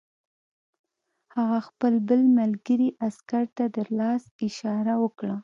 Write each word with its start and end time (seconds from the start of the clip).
هغه 1.35 1.59
خپل 1.67 1.93
بل 2.07 2.21
ملګري 2.39 2.89
عسکر 3.07 3.43
ته 3.57 3.65
د 3.75 3.77
لاس 3.97 4.23
اشاره 4.47 4.93
وکړه 5.03 5.35